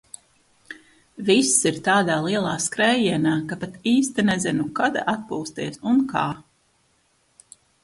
Viss 1.27 1.51
ir 1.71 1.77
tādā 1.87 2.15
lielā 2.29 2.53
skrējienā, 2.63 3.35
ka 3.53 3.59
pat 3.65 3.77
īsti 3.93 4.27
nezinu, 4.31 4.67
kad 4.81 4.99
atpūsties 5.15 5.81
un 5.95 6.05
kā. 6.17 6.27